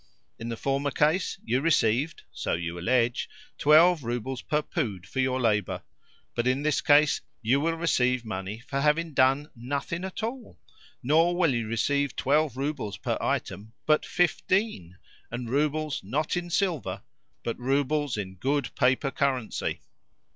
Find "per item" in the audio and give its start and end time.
12.97-13.73